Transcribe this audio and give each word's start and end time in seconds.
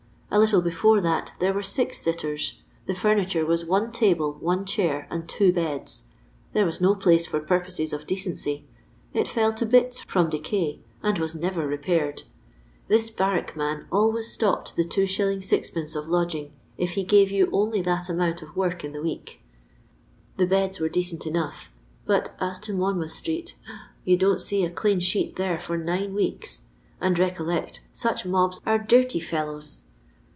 A 0.33 0.39
little 0.39 0.61
be 0.61 0.71
fore 0.71 1.01
that 1.01 1.33
there 1.39 1.51
were 1.53 1.59
aix 1.59 2.05
aitters. 2.07 2.53
The 2.85 2.95
furniture 2.95 3.45
waa 3.45 3.65
one 3.67 3.91
table, 3.91 4.37
one 4.39 4.63
chair, 4.63 5.05
and 5.11 5.27
two 5.27 5.51
beda. 5.51 5.91
There 6.53 6.63
waa 6.65 6.71
no 6.79 6.95
place 6.95 7.27
for 7.27 7.41
purposes 7.41 7.91
of 7.91 8.07
decency: 8.07 8.65
it 9.13 9.27
fell 9.27 9.51
to 9.53 9.65
bits 9.65 9.99
from 9.99 10.29
decay, 10.29 10.79
and 11.03 11.19
was 11.19 11.35
never 11.35 11.67
repaired. 11.67 12.23
This 12.87 13.09
barrack 13.09 13.57
man 13.57 13.87
always 13.91 14.31
stopped 14.31 14.77
the 14.77 14.85
2s, 14.85 15.39
6d, 15.41 15.91
for 15.91 16.01
lodg 16.01 16.33
ing, 16.33 16.53
if 16.77 16.91
he 16.93 17.03
gare 17.03 17.27
you 17.27 17.49
only 17.51 17.81
that 17.81 18.07
amount 18.07 18.41
of 18.41 18.55
work 18.55 18.85
in 18.85 18.93
the 18.93 19.03
week. 19.03 19.41
The 20.37 20.47
beds 20.47 20.79
were 20.79 20.87
decent 20.87 21.27
enough; 21.27 21.73
but 22.05 22.33
as 22.39 22.57
to 22.61 22.73
Monmouth 22.73 23.11
street! 23.17 23.57
you 24.05 24.15
don't 24.15 24.39
see 24.39 24.63
a 24.63 24.69
clean 24.69 25.01
sheet 25.01 25.35
there 25.35 25.59
for 25.59 25.75
nine 25.77 26.13
weeks; 26.13 26.61
and, 27.01 27.19
recollect, 27.19 27.83
such 27.91 28.21
snobs 28.23 28.61
are 28.65 28.77
dirty 28.79 29.19
fellows. 29.19 29.81